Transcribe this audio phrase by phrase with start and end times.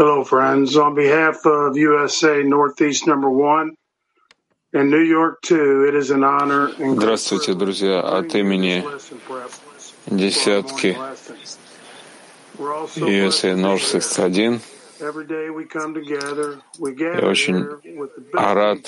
[0.00, 0.78] Hello, friends.
[0.78, 3.76] On behalf of USA Northeast Number One
[4.72, 8.00] and New York Two, it is an honor Здравствуйте, друзья.
[8.00, 8.82] От имени
[10.06, 10.96] десятки
[12.56, 14.60] USA Northeast 1
[15.00, 16.62] every day we come together.
[16.78, 17.68] We я очень
[18.32, 18.78] рад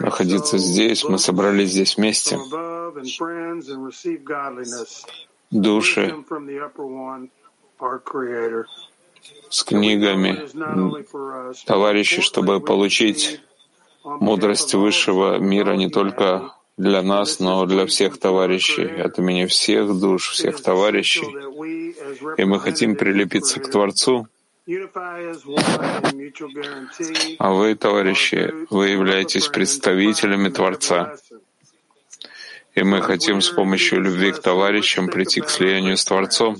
[0.00, 1.04] находиться здесь.
[1.04, 2.36] Мы собрались здесь вместе.
[5.52, 6.24] Души
[9.50, 10.46] С книгами,
[11.64, 13.40] товарищи, чтобы получить
[14.04, 20.30] мудрость высшего мира не только для нас, но для всех товарищей, от имени всех душ,
[20.30, 21.26] всех товарищей.
[22.36, 24.28] И мы хотим прилепиться к Творцу,
[27.38, 31.16] а вы, товарищи, вы являетесь представителями Творца.
[32.74, 36.58] И мы хотим с помощью любви к товарищам прийти к слиянию с Творцом.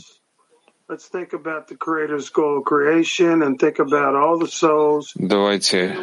[5.14, 5.96] Давайте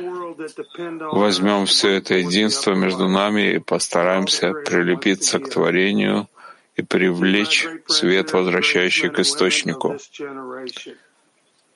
[1.11, 6.27] возьмем все это единство между нами и постараемся прилепиться к творению
[6.75, 9.97] и привлечь свет, возвращающий к источнику.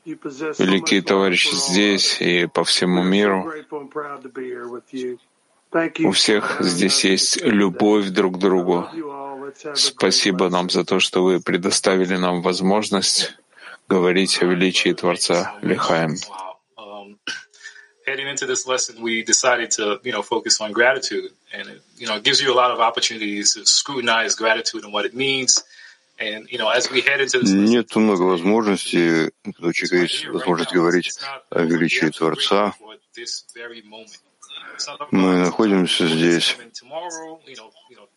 [0.06, 3.52] Великие товарищи здесь и по всему миру.
[6.04, 8.88] У всех здесь есть любовь друг к другу.
[9.76, 13.34] Спасибо нам за то, что вы предоставили нам возможность
[13.88, 16.16] говорить о величии Творца Лихаем.
[16.30, 16.50] Wow.
[16.78, 17.20] Um,
[18.06, 22.08] heading into this lesson, we decided to, you know, focus on gratitude, and it, you
[22.08, 25.64] know, it gives you a lot of opportunities to scrutinize gratitude and what it means.
[26.20, 29.96] And you know, as we head into this lesson, Нет много возможностей, когда у человека
[30.04, 31.12] есть возможность говорить
[31.50, 32.76] о величии Творца.
[35.12, 36.58] Мы находимся здесь.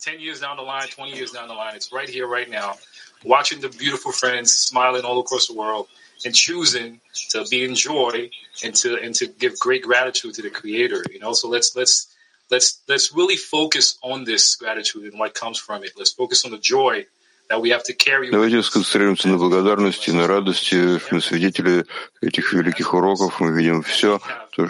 [0.04, 1.54] Coming tomorrow, you know, you know, ten years down the line, twenty years down the
[1.54, 2.76] line, it's right here, right now.
[3.24, 5.88] Watching the beautiful friends smiling all across the world
[6.24, 8.30] and choosing to be in joy
[8.64, 11.04] and to and to give great gratitude to the Creator.
[11.12, 12.14] You know, so let's let's
[12.50, 15.92] let's let's really focus on this gratitude and what comes from it.
[15.96, 17.06] Let's focus on the joy
[17.48, 21.00] Давайте сконцентрируемся на благодарности, на радости.
[21.12, 21.84] Мы свидетели
[22.20, 23.41] этих великих уроков.
[23.41, 24.20] Мы видим все,
[24.53, 24.69] то,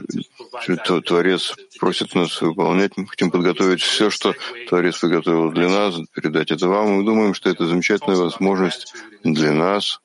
[0.61, 2.97] что Творец просит нас выполнять.
[2.97, 4.35] Мы хотим подготовить все, что
[4.69, 6.99] Творец приготовил для нас, передать это вам.
[6.99, 10.01] Мы думаем, что это замечательная возможность для нас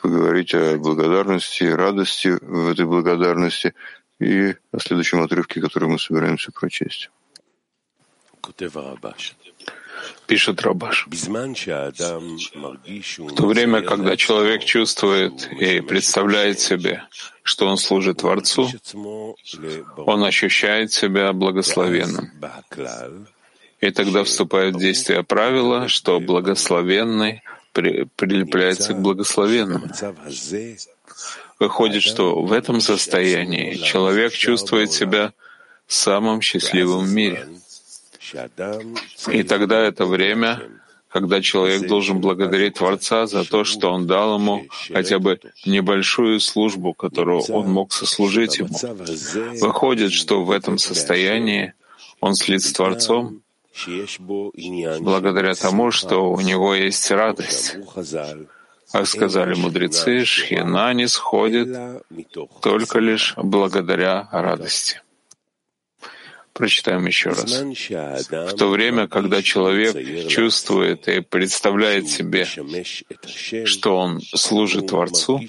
[0.00, 3.74] поговорить о благодарности, радости в этой благодарности
[4.18, 7.10] и о следующем отрывке, который мы собираемся прочесть
[10.26, 11.06] пишет Рабаш.
[11.08, 11.34] В
[13.34, 17.02] то время, когда человек чувствует и представляет себе,
[17.42, 18.70] что он служит Творцу,
[19.96, 22.30] он ощущает себя благословенным.
[23.80, 27.42] И тогда вступает в действие правила, что благословенный
[27.72, 29.88] при, прилепляется к благословенному.
[31.58, 35.32] Выходит, что в этом состоянии человек чувствует себя
[35.86, 37.48] самым счастливым в мире—
[39.28, 40.60] и тогда это время,
[41.08, 46.94] когда человек должен благодарить Творца за то, что он дал ему хотя бы небольшую службу,
[46.94, 48.76] которую он мог сослужить ему.
[49.60, 51.74] Выходит, что в этом состоянии
[52.20, 53.42] он слит с Творцом,
[55.00, 57.76] благодаря тому, что у него есть радость.
[58.92, 61.68] Как сказали мудрецы, шхина не сходит
[62.60, 65.00] только лишь благодаря радости.
[66.60, 67.62] Прочитаем еще раз.
[68.52, 72.46] В то время, когда человек чувствует и представляет себе,
[73.64, 75.40] что он служит Творцу,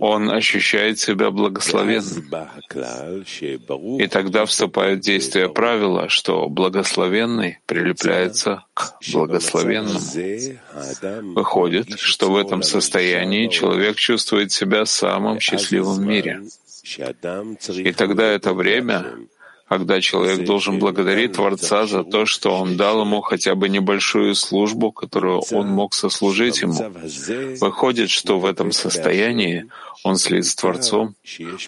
[0.00, 2.30] он ощущает себя благословенным.
[4.00, 10.00] И тогда вступает в действие правила, что благословенный прилепляется к благословенному.
[11.34, 16.40] Выходит, что в этом состоянии человек чувствует себя самым счастливым в мире.
[17.76, 19.06] И тогда это время,
[19.68, 24.92] когда человек должен благодарить Творца за то, что он дал ему хотя бы небольшую службу,
[24.92, 26.74] которую он мог сослужить ему.
[27.60, 29.66] Выходит, что в этом состоянии
[30.02, 31.14] он слит с Творцом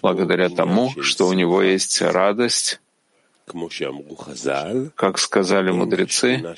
[0.01, 2.79] благодаря тому, что у него есть радость,
[4.95, 6.55] как сказали мудрецы,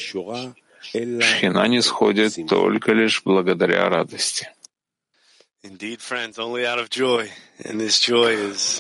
[0.82, 4.50] шхина не сходит только лишь благодаря радости.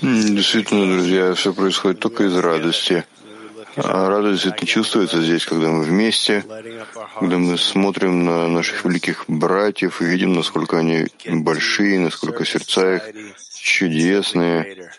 [0.02, 3.04] Действительно, друзья, все происходит только из радости.
[3.76, 6.46] А радость это чувствуется здесь, когда мы вместе,
[7.20, 13.04] когда мы смотрим на наших великих братьев и видим, насколько они большие, насколько сердца их
[13.62, 14.90] чудесные.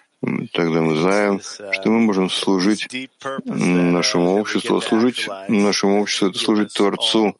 [0.52, 3.08] Тогда мы знаем, что мы можем служить
[3.46, 7.36] нашему обществу, служить нашему обществу— это служить Творцу.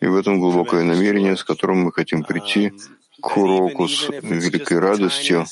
[0.00, 2.72] И в этом глубокое намерение, с которым мы хотим прийти
[3.20, 5.46] к уроку с великой радостью,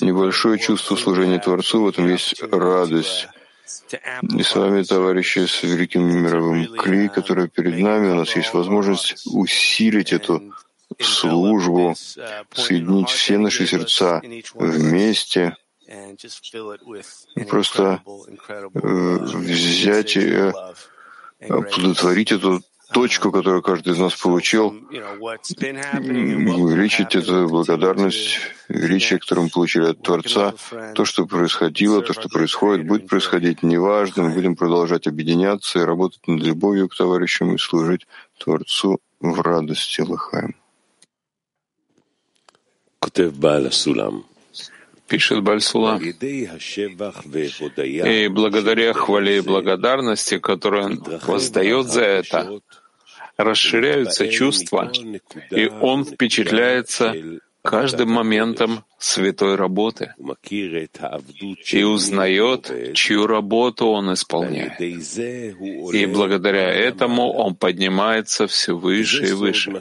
[0.00, 3.28] небольшое чувство служения Творцу, в этом есть радость.
[4.22, 9.26] И с вами, товарищи, с великим мировым Кли, который перед нами, у нас есть возможность
[9.26, 10.54] усилить эту
[11.00, 11.94] службу,
[12.54, 14.22] соединить все наши сердца
[14.54, 15.56] вместе,
[17.36, 18.02] и просто
[18.74, 20.52] э, взять и
[21.40, 22.62] оплодотворить эту
[22.92, 24.68] точку, которую каждый из нас получил,
[26.58, 28.38] увеличить эту благодарность,
[28.68, 30.54] величие, которое мы получили от Творца,
[30.94, 36.26] то, что происходило, то, что происходит, будет происходить, неважно, мы будем продолжать объединяться и работать
[36.26, 38.06] над любовью к товарищам и служить
[38.38, 40.54] Творцу в радости Лахаем.
[45.08, 45.98] Пишет Бальсула.
[45.98, 46.12] И
[48.28, 52.60] благодаря хвале и благодарности, которую он воздает за это,
[53.36, 54.92] расширяются чувства,
[55.50, 57.14] и он впечатляется
[57.62, 60.14] каждым моментом святой работы
[61.72, 64.80] и узнает, чью работу он исполняет.
[64.80, 69.72] И благодаря этому он поднимается все выше и выше.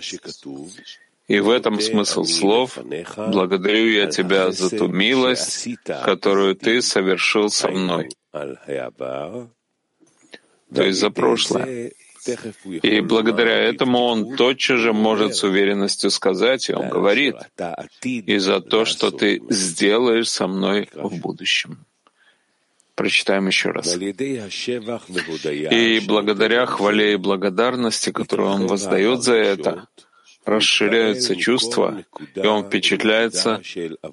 [1.27, 2.77] И в этом смысл слов
[3.17, 8.09] «Благодарю я Тебя за ту милость, которую Ты совершил со мной»,
[10.73, 11.91] то есть за прошлое.
[12.81, 17.35] И благодаря этому он тотчас же может с уверенностью сказать, и он говорит,
[18.03, 21.85] и за то, что ты сделаешь со мной в будущем.
[22.95, 23.95] Прочитаем еще раз.
[23.95, 29.87] И благодаря хвале и благодарности, которую он воздает за это,
[30.45, 32.03] расширяются чувства,
[32.35, 33.61] и он впечатляется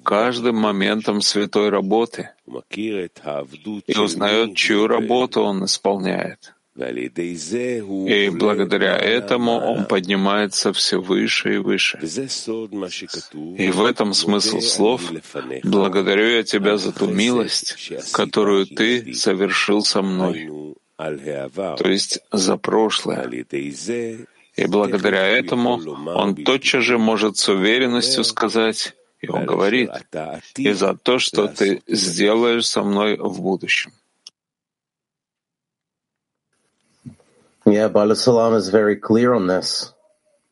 [0.03, 2.29] каждым моментом святой работы
[3.87, 6.53] и узнает, чью работу он исполняет.
[6.75, 11.99] И благодаря этому он поднимается все выше и выше.
[12.01, 15.01] И в этом смысл слов.
[15.63, 17.77] «Благодарю я тебя за ту милость,
[18.11, 20.49] которую ты совершил со мной»,
[20.97, 23.27] то есть за прошлое.
[24.55, 25.79] И благодаря этому
[26.13, 29.89] он тотчас же может с уверенностью сказать, и он говорит,
[30.57, 33.91] и за то, что ты сделаешь со мной в будущем.
[37.65, 39.93] Yeah, Balasalam is very clear on this,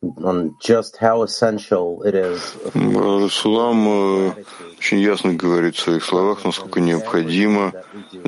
[0.00, 2.40] on just how essential it is.
[2.74, 4.34] Баласулам
[4.78, 7.74] очень ясно говорит в своих словах, насколько необходимо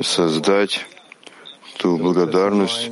[0.03, 0.85] создать
[1.85, 2.91] ту благодарность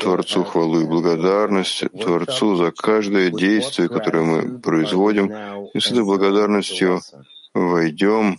[0.00, 5.26] Творцу, хвалу и благодарность Творцу за каждое действие, которое мы производим.
[5.72, 7.00] И с этой благодарностью
[7.54, 8.36] войдем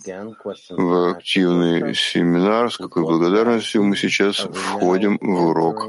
[0.68, 5.88] в активный семинар, с какой благодарностью мы сейчас входим в урок.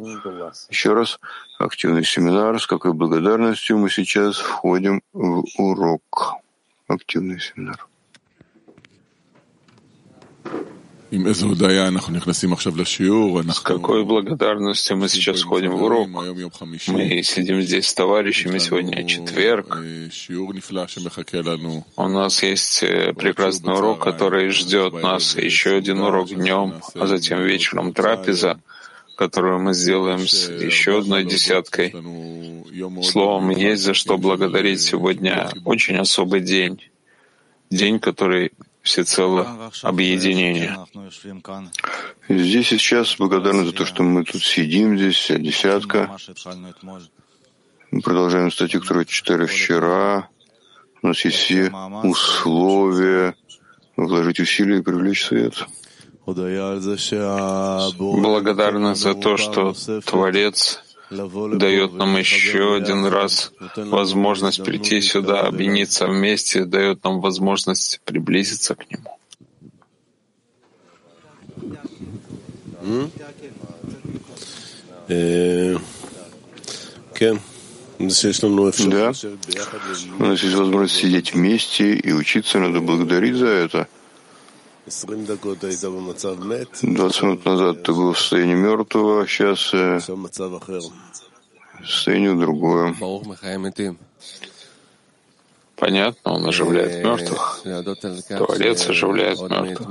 [0.70, 1.20] Еще раз,
[1.60, 6.36] активный семинар, с какой благодарностью мы сейчас входим в урок.
[6.88, 7.86] Активный семинар.
[13.54, 16.08] С какой благодарностью мы сейчас входим в урок?
[16.08, 19.80] Мы сидим здесь с товарищами, сегодня четверг.
[21.96, 27.42] У нас есть э, прекрасный урок, который ждет нас, еще один урок днем, а затем
[27.42, 28.60] вечером трапеза,
[29.16, 31.94] которую мы сделаем с еще одной десяткой.
[33.04, 35.50] Словом, есть за что благодарить сегодня.
[35.64, 36.82] Очень особый день.
[37.72, 38.52] День, который
[38.86, 40.77] всецело объединение.
[42.30, 46.15] Здесь и сейчас благодарны за то, что мы тут сидим здесь, десятка.
[47.92, 50.30] Мы продолжаем статью, которую читали вчера.
[51.01, 51.72] У нас есть все
[52.04, 53.36] условия
[53.98, 55.65] вложить усилия и привлечь свет.
[57.98, 59.74] Благодарны за то, что
[60.06, 68.76] Творец дает нам еще один раз возможность прийти сюда, объединиться вместе, дает нам возможность приблизиться
[68.76, 69.18] к Нему.
[78.92, 79.12] Да.
[80.20, 83.88] У нас есть возможность сидеть вместе и учиться, надо благодарить за это.
[86.82, 90.00] 20 минут назад ты был в состоянии мертвого, а сейчас э,
[91.84, 92.94] состояние другое.
[95.75, 97.62] Понятно, он оживляет мертвых.
[98.46, 99.88] Творец оживляет мертвых.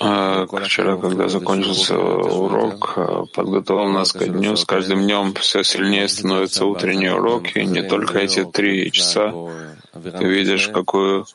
[0.00, 4.56] А, вчера, когда закончился урок, а, подготовил нас ко дню.
[4.56, 7.58] С каждым днем все сильнее становятся утренние уроки.
[7.58, 9.32] И не только эти три часа.
[9.92, 11.26] Ты видишь, какую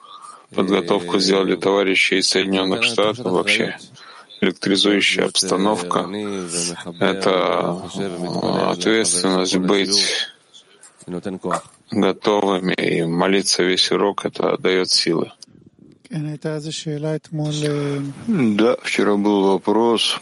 [0.53, 3.77] подготовку сделали товарищи из Соединенных Штатов, вообще
[4.41, 6.09] электризующая обстановка—
[6.99, 7.81] это
[8.69, 10.27] ответственность быть
[11.91, 15.31] готовыми и молиться весь урок, это дает силы.
[18.27, 20.19] Да, вчера был вопрос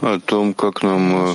[0.00, 1.34] о том, как нам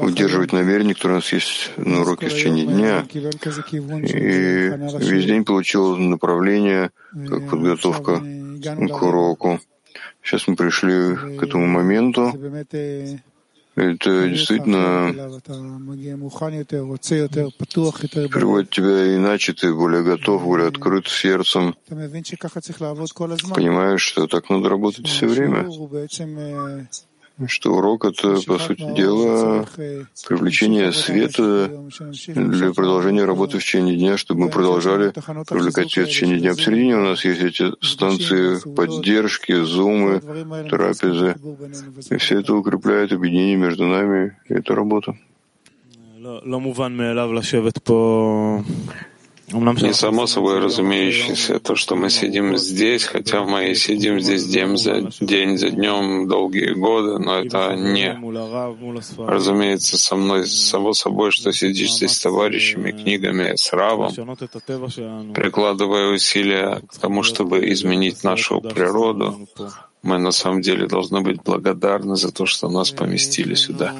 [0.00, 3.06] удерживать намерение, которое у нас есть на уроке в течение дня.
[3.12, 6.90] И весь день получил направление,
[7.28, 8.22] как подготовка
[8.88, 9.60] к уроку.
[10.22, 12.32] Сейчас мы пришли к этому моменту,
[13.74, 15.12] это действительно
[18.28, 25.26] приводит тебя иначе, ты более готов, более открыт сердцем, понимаешь, что так надо работать все
[25.26, 25.68] время
[27.48, 29.66] что урок— это, по сути дела,
[30.28, 31.70] привлечение света
[32.34, 35.12] для продолжения работы в течение дня, чтобы мы продолжали
[35.48, 36.54] привлекать свет в течение дня.
[36.54, 40.20] Посередине у нас есть эти станции поддержки, зумы,
[40.70, 41.36] трапезы.
[42.10, 45.16] И все это укрепляет объединение между нами, и это работа.
[49.52, 54.76] Не само собой разумеющееся то, что мы сидим здесь, хотя мы и сидим здесь день
[54.78, 58.18] за, день за днем долгие годы, но это не
[59.18, 64.12] разумеется со мной, само собой, что сидишь здесь с товарищами, книгами, с Равом,
[65.34, 69.46] прикладывая усилия к тому, чтобы изменить нашу природу.
[70.02, 73.94] Мы на самом деле должны быть благодарны за то, что нас поместили сюда.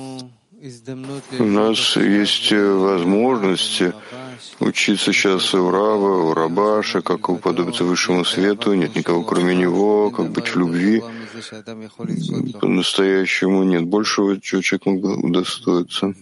[1.38, 3.82] У нас есть возможность
[4.60, 10.30] учиться сейчас у Рава, у Рабаша, как уподобиться высшему свету, нет никого кроме него, как
[10.30, 11.02] быть в любви.
[12.60, 16.14] По-настоящему нет большего, чего человек мог удостоиться.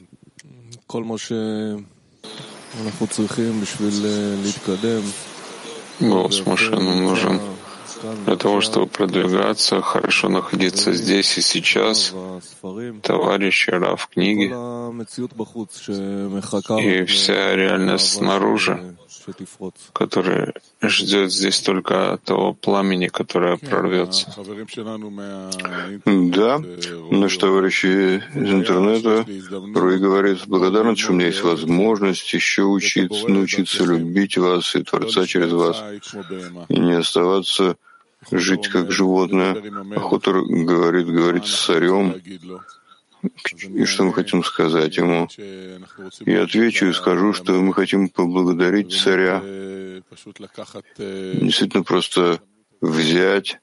[6.01, 7.41] Голос машины нужен
[8.27, 12.15] для того, чтобы продвигаться, хорошо находиться здесь и сейчас,
[13.03, 14.47] товарищи Рав книги
[16.83, 18.97] и вся реальность снаружи,
[19.93, 24.33] которая ждет здесь только того пламени, которое прорвется.
[26.07, 26.63] Да,
[27.11, 29.27] наш товарищ из интернета
[29.75, 35.27] порой говорит, благодарен, что у меня есть возможность еще учиться, научиться любить вас и Творца
[35.27, 35.83] через вас,
[36.69, 37.77] и не оставаться
[38.31, 39.57] жить как животное.
[39.97, 42.15] Охота говорит, говорит с царем.
[43.63, 45.29] И что мы хотим сказать ему?
[46.27, 49.41] Я отвечу и скажу, что мы хотим поблагодарить царя.
[50.99, 52.41] Действительно просто
[52.81, 53.59] взять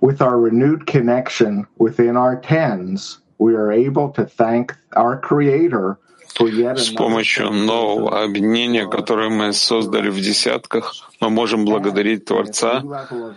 [0.00, 5.98] With our renewed connection within our tens, we are able to thank our Creator
[6.38, 12.82] с помощью нового объединения, которое мы создали в десятках, мы можем благодарить Творца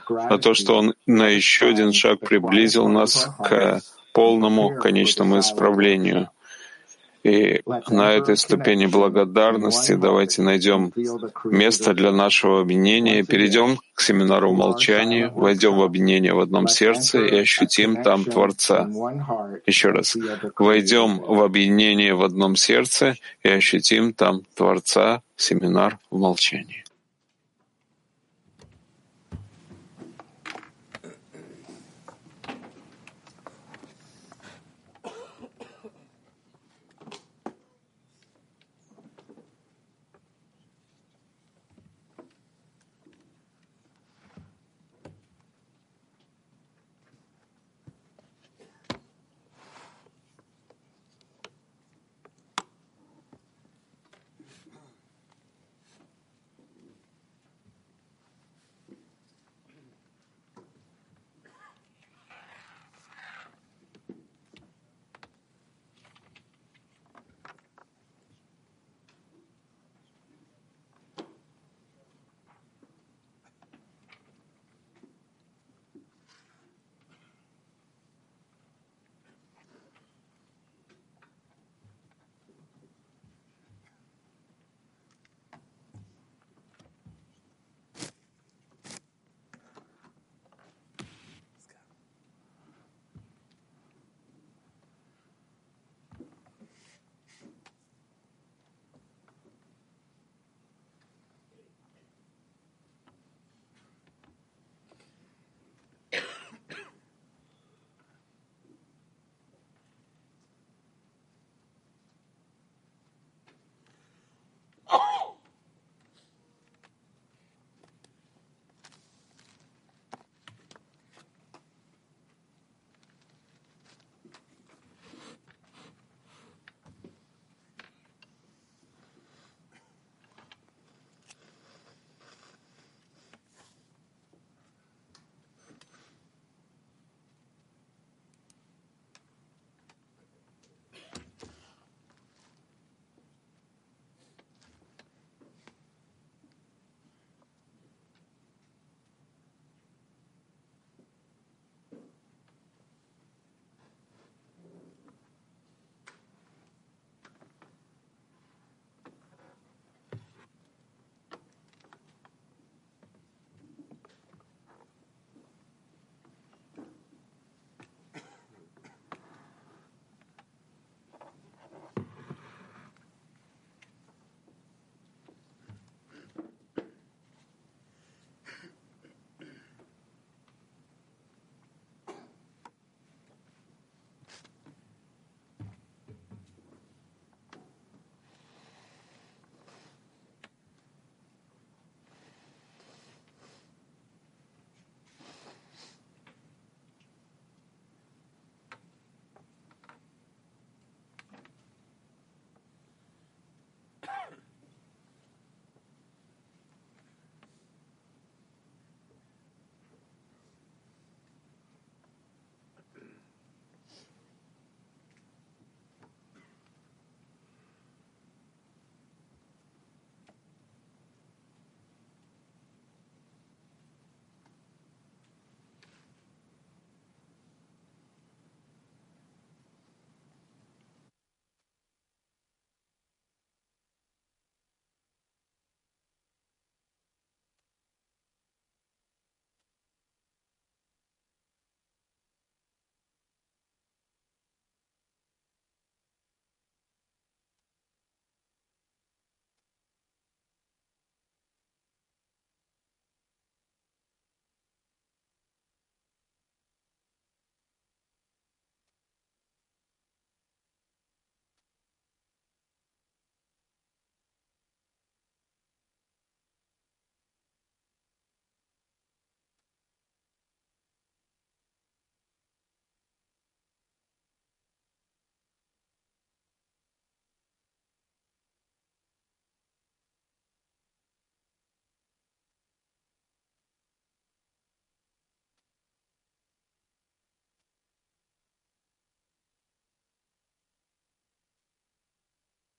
[0.07, 3.81] за то, что Он на еще один шаг приблизил нас к
[4.13, 6.29] полному конечному исправлению.
[7.23, 10.93] И на этой ступени благодарности давайте найдем
[11.43, 17.39] место для нашего объединения, перейдем к семинару молчания, войдем в объединение в одном сердце и
[17.39, 18.87] ощутим там Творца.
[19.65, 20.17] Еще раз.
[20.57, 26.85] Войдем в объединение в одном сердце и ощутим там Творца, семинар в молчании.